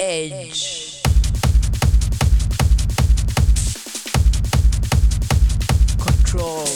edge. 0.00 1.02
Control. 5.98 6.66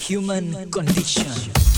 Human 0.00 0.70
condition. 0.70 1.69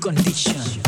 Condition. 0.00 0.81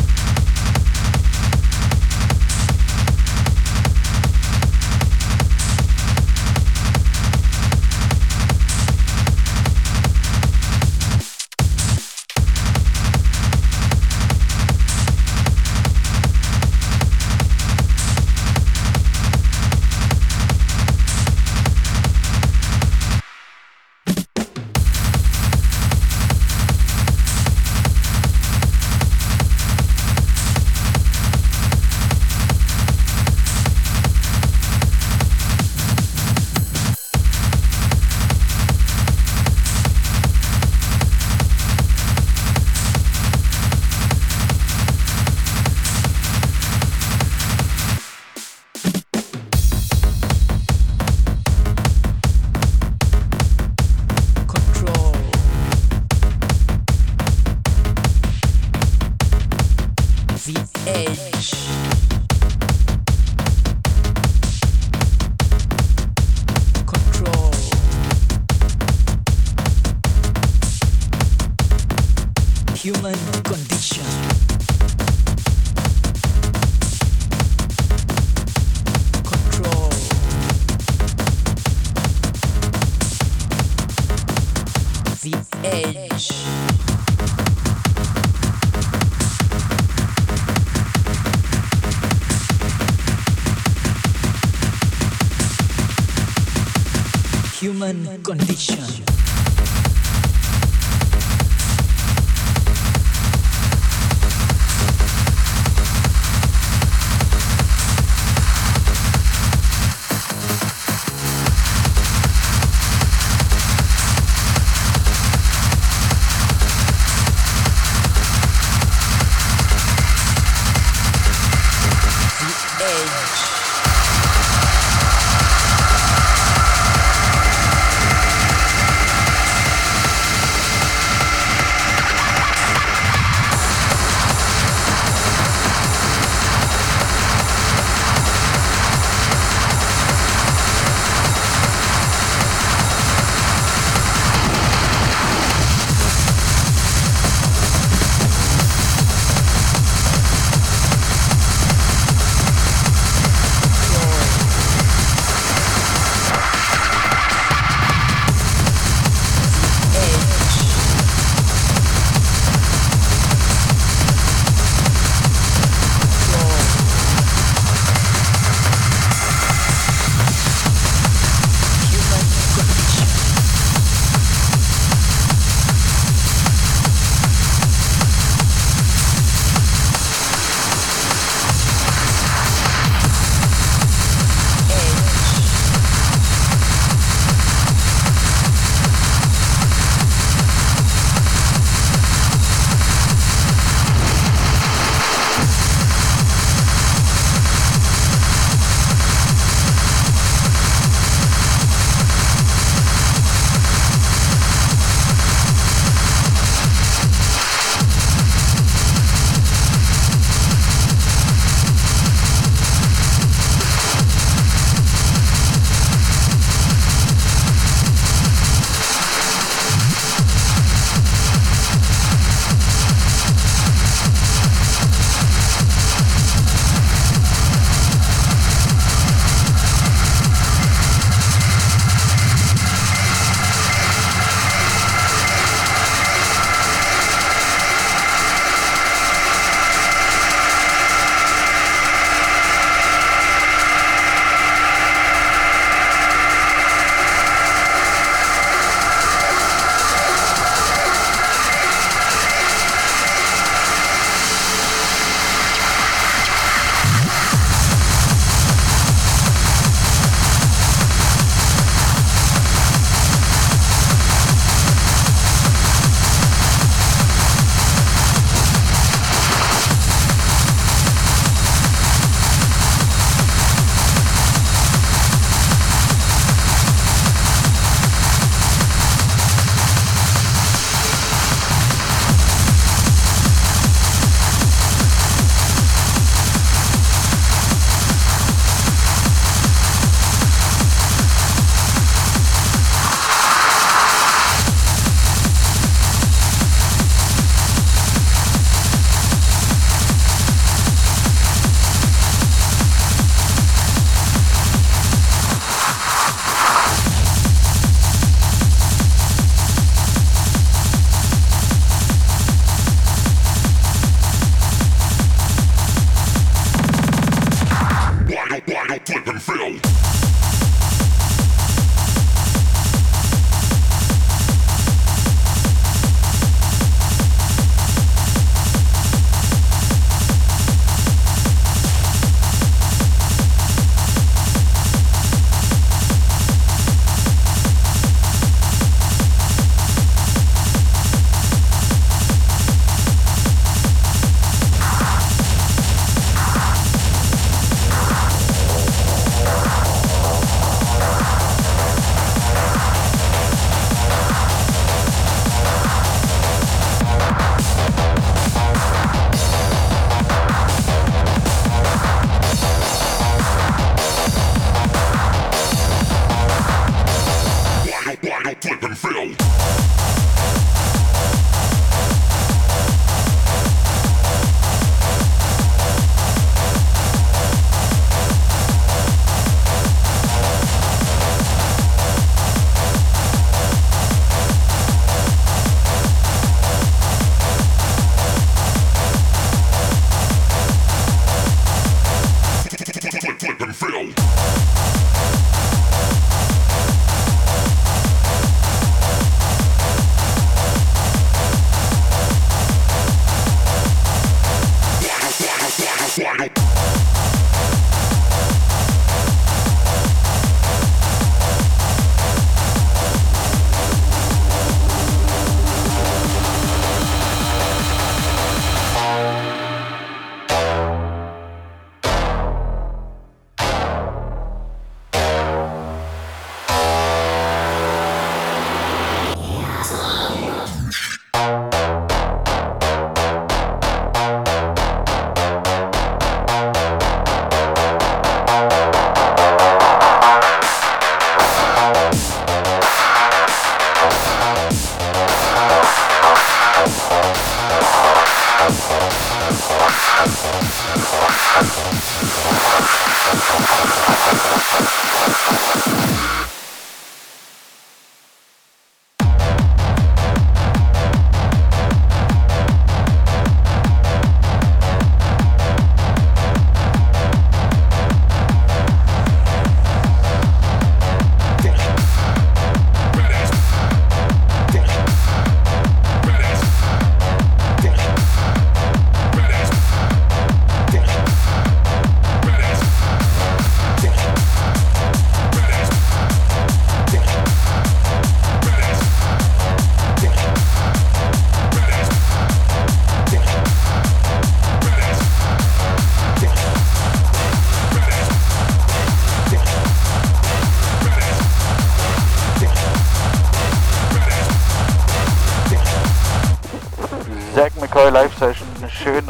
darling. 73.13 73.34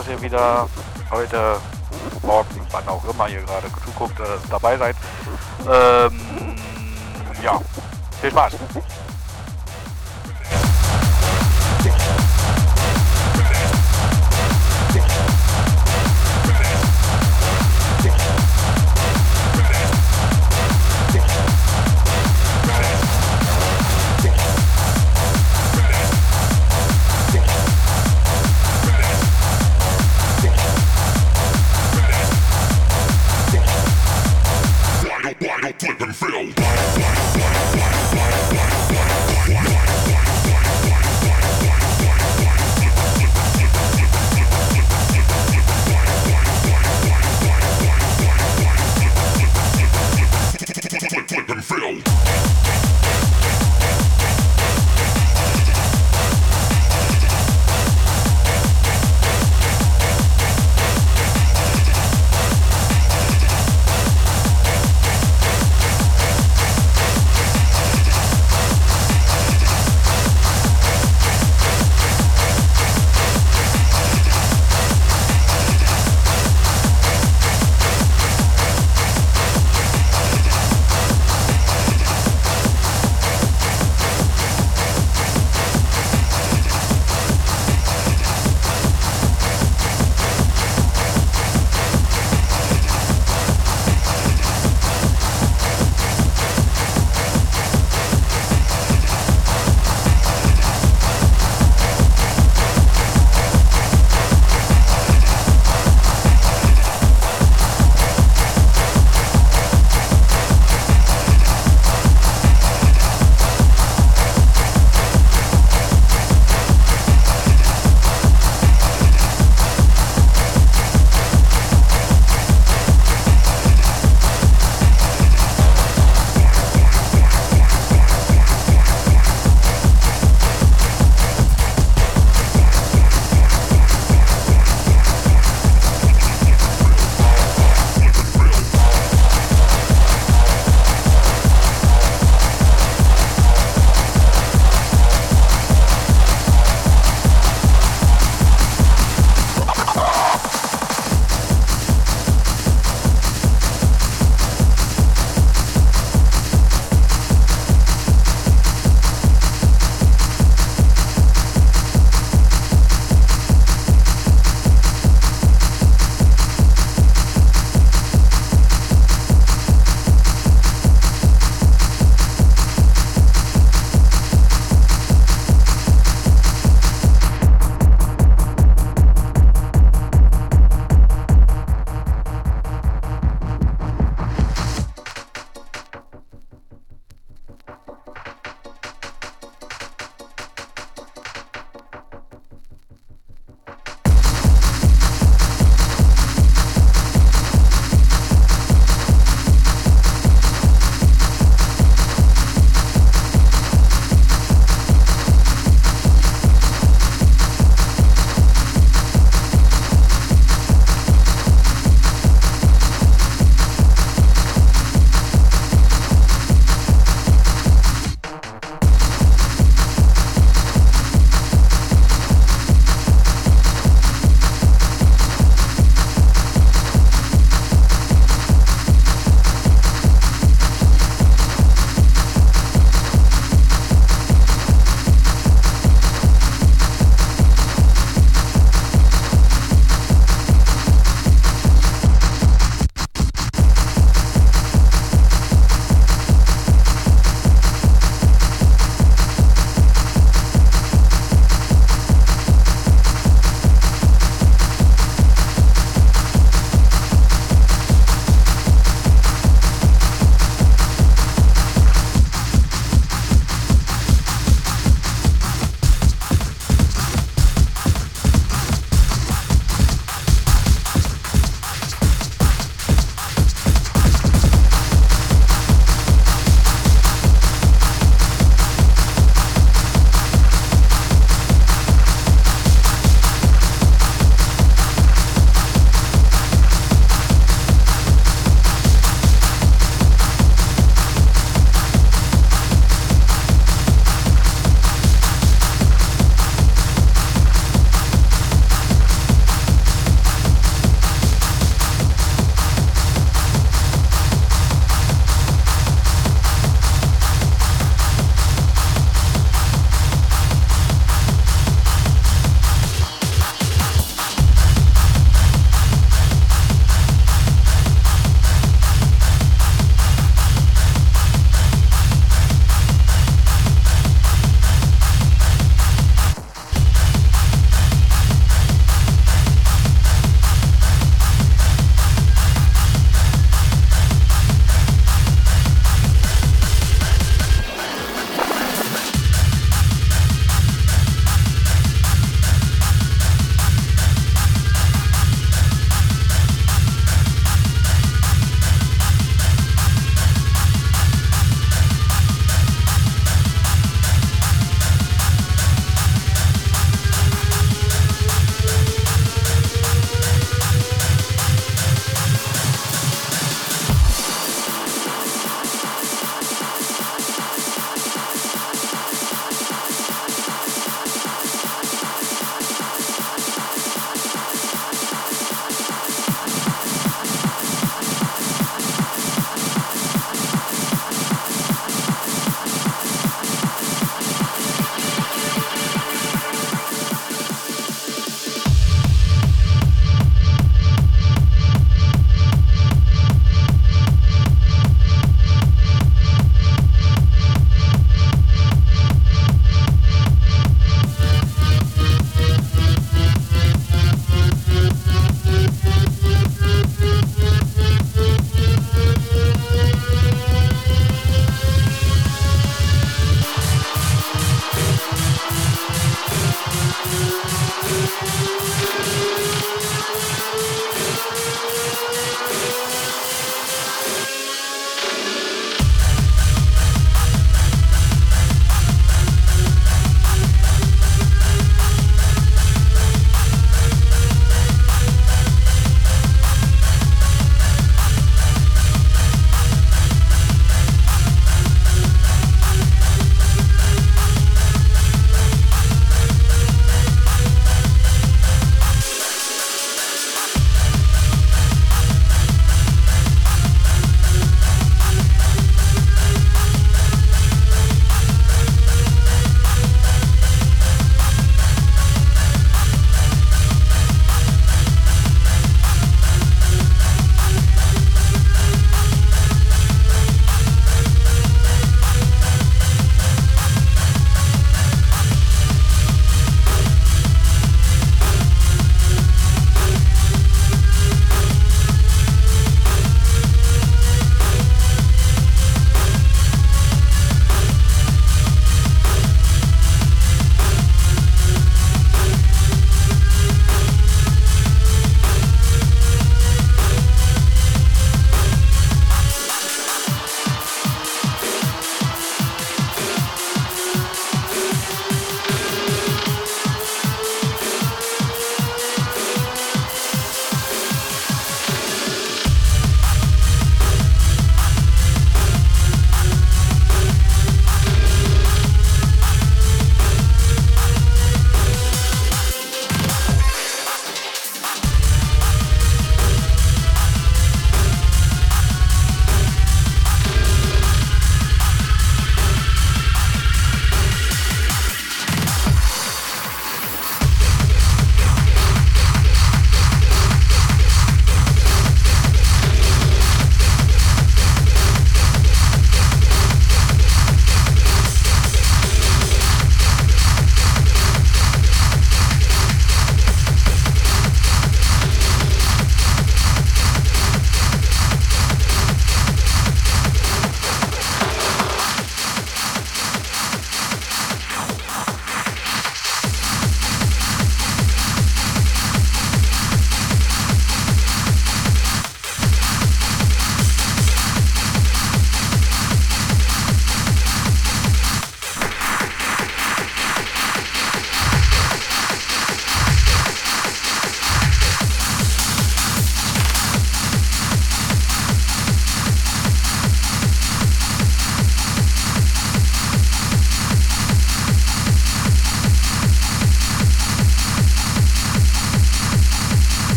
Dass 0.00 0.08
ihr 0.08 0.22
wieder 0.22 0.66
heute, 1.10 1.60
morgen, 2.22 2.48
wann 2.70 2.88
auch 2.88 3.04
immer 3.06 3.28
ihr 3.28 3.42
gerade 3.42 3.66
zuguckt, 3.84 4.18
äh, 4.18 4.24
dabei 4.48 4.78
seid. 4.78 4.96
Ähm, 5.70 6.56
ja, 7.42 7.60
viel 8.22 8.30
Spaß. 8.30 8.54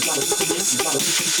gotta, 0.00 0.20
gotta, 0.20 0.44
gotta, 0.46 0.76
gotta, 0.76 0.98
gotta, 0.98 1.35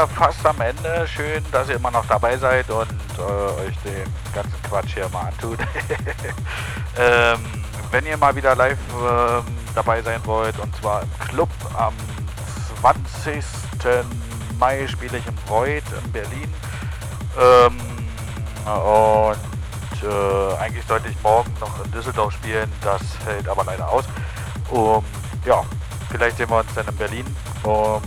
Wieder 0.00 0.08
fast 0.08 0.46
am 0.46 0.60
Ende. 0.60 1.06
Schön, 1.06 1.44
dass 1.52 1.68
ihr 1.68 1.76
immer 1.76 1.90
noch 1.90 2.06
dabei 2.06 2.36
seid 2.36 2.70
und 2.70 2.88
äh, 3.18 3.22
euch 3.22 3.76
den 3.84 4.06
ganzen 4.34 4.62
Quatsch 4.62 4.94
hier 4.94 5.08
mal 5.10 5.26
antut. 5.26 5.58
ähm, 6.98 7.38
wenn 7.90 8.06
ihr 8.06 8.16
mal 8.16 8.34
wieder 8.34 8.54
live 8.54 8.78
ähm, 8.94 9.44
dabei 9.74 10.00
sein 10.00 10.20
wollt, 10.24 10.58
und 10.58 10.74
zwar 10.76 11.02
im 11.02 11.18
Club 11.28 11.50
am 11.76 11.92
20. 12.80 13.44
Mai 14.58 14.86
spiele 14.86 15.18
ich 15.18 15.26
im 15.26 15.36
Void 15.46 15.84
in 16.02 16.12
Berlin. 16.12 16.54
Ähm, 17.38 17.78
und 18.64 20.02
äh, 20.02 20.56
eigentlich 20.60 20.86
sollte 20.86 21.08
ich 21.08 21.22
morgen 21.22 21.52
noch 21.60 21.84
in 21.84 21.90
Düsseldorf 21.90 22.32
spielen, 22.32 22.72
das 22.80 23.02
fällt 23.24 23.48
aber 23.48 23.64
leider 23.64 23.86
aus. 23.88 24.04
Um, 24.70 25.04
ja, 25.44 25.62
vielleicht 26.10 26.38
sehen 26.38 26.48
wir 26.48 26.58
uns 26.58 26.72
dann 26.74 26.88
in 26.88 26.96
Berlin. 26.96 27.36
Um, 27.64 28.00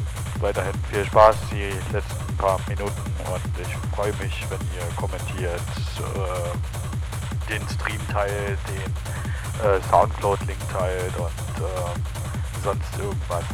weiterhin 0.44 0.74
viel 0.92 1.06
Spaß 1.06 1.38
die 1.52 1.72
letzten 1.94 2.38
paar 2.38 2.60
Minuten 2.68 2.92
und 3.32 3.62
ich 3.62 3.96
freue 3.96 4.12
mich, 4.22 4.46
wenn 4.50 4.60
ihr 4.76 4.86
kommentiert, 4.98 5.62
äh, 6.00 7.50
den 7.50 7.62
Stream 7.70 8.02
teilt, 8.12 8.60
den 8.68 9.66
äh, 9.66 9.82
Soundcloud-Link 9.90 10.60
teilt 10.70 11.16
und 11.18 11.64
äh, 11.64 12.62
sonst 12.62 13.00
irgendwas 13.00 13.46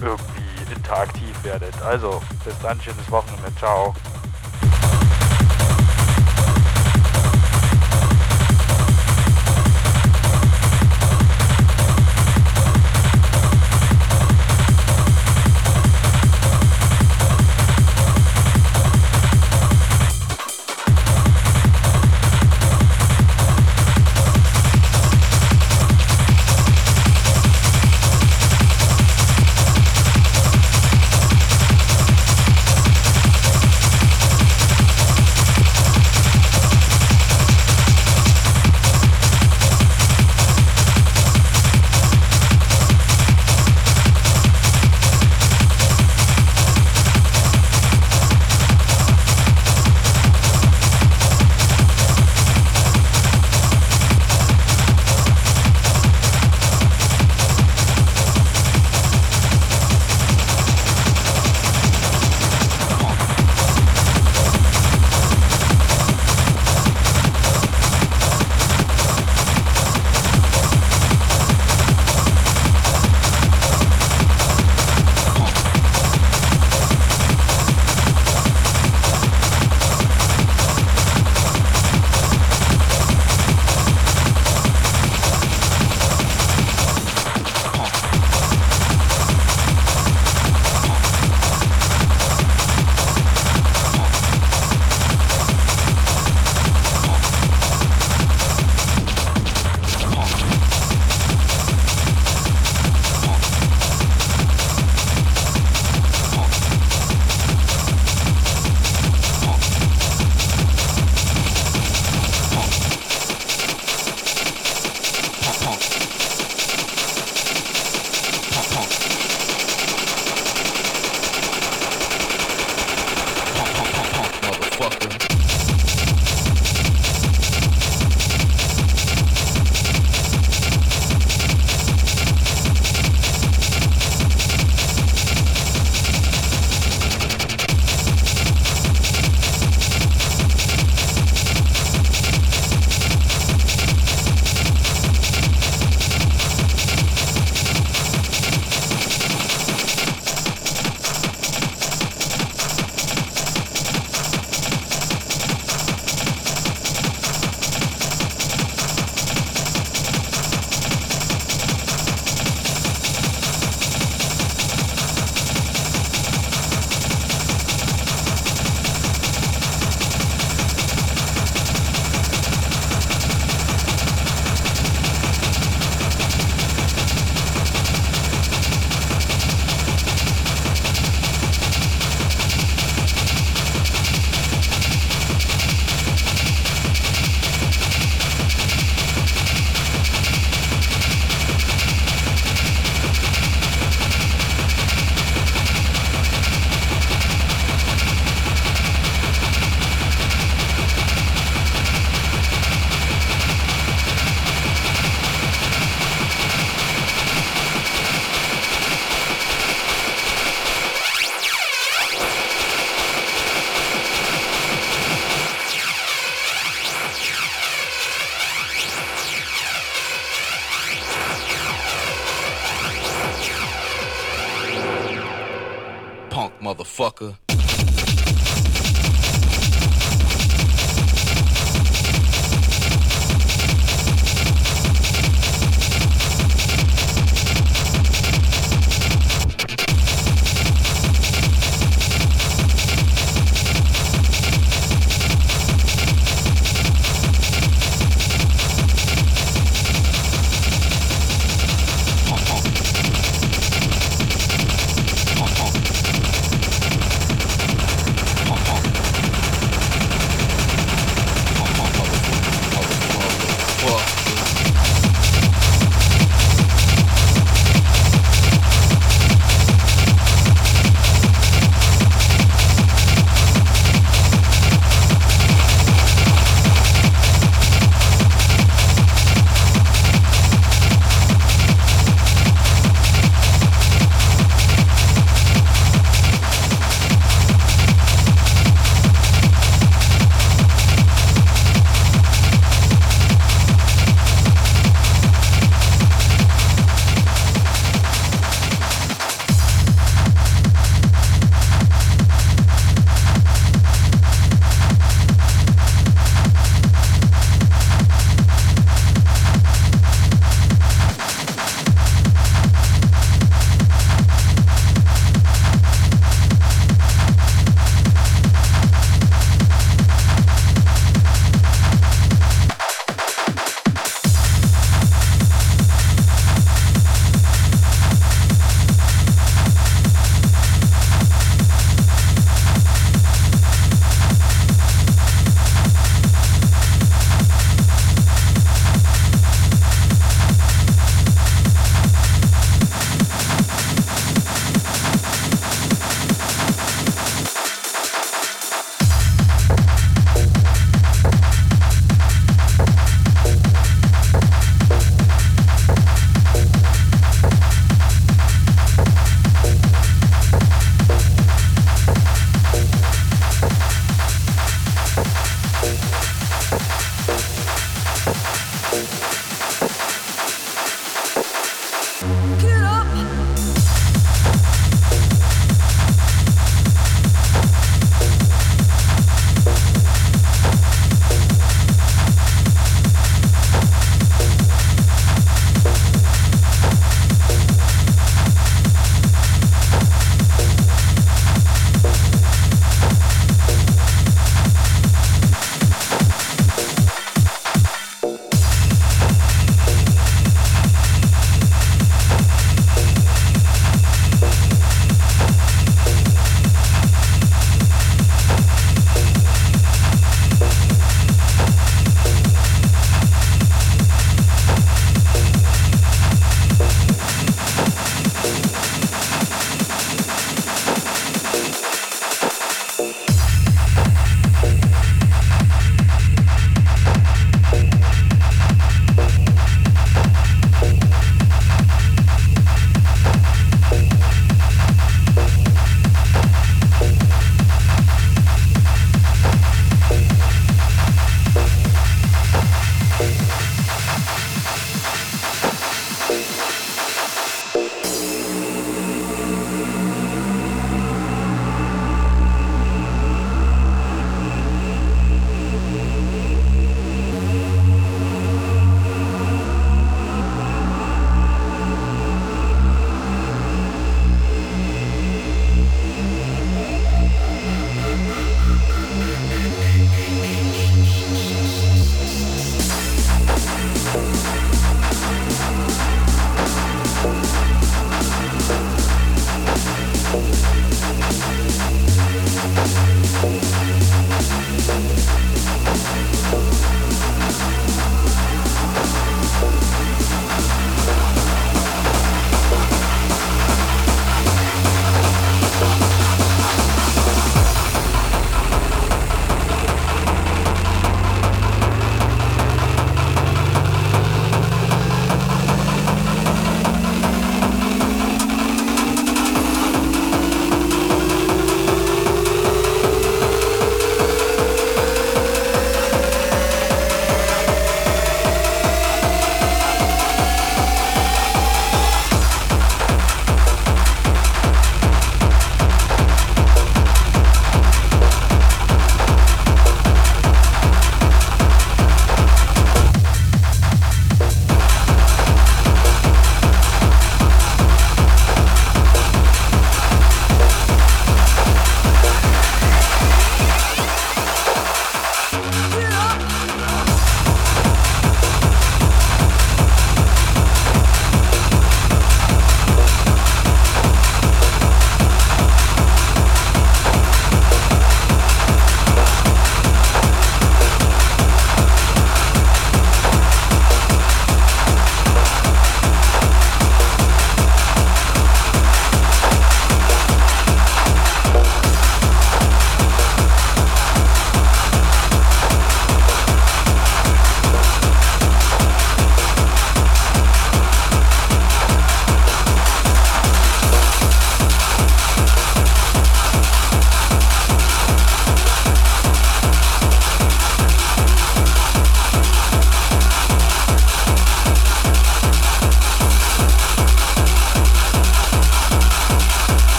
irgendwie 0.00 0.72
interaktiv 0.72 1.34
werdet. 1.42 1.74
Also, 1.82 2.22
bis 2.44 2.56
dann, 2.60 2.80
schönes 2.80 3.10
Wochenende, 3.10 3.52
ciao. 3.56 3.92